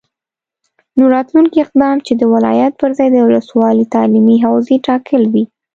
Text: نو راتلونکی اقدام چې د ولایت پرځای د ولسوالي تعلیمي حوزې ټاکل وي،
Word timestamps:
نو 0.97 1.03
راتلونکی 1.15 1.57
اقدام 1.65 1.97
چې 2.05 2.13
د 2.15 2.23
ولایت 2.33 2.73
پرځای 2.81 3.07
د 3.11 3.17
ولسوالي 3.27 3.85
تعلیمي 3.95 4.37
حوزې 4.45 4.77
ټاکل 4.87 5.23
وي، 5.33 5.43